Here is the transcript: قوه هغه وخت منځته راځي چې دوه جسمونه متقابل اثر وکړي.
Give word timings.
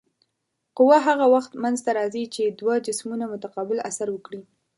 قوه 0.77 0.97
هغه 1.07 1.25
وخت 1.35 1.51
منځته 1.63 1.89
راځي 1.99 2.23
چې 2.35 2.43
دوه 2.59 2.75
جسمونه 2.85 3.25
متقابل 3.33 3.77
اثر 3.89 4.07
وکړي. 4.11 4.41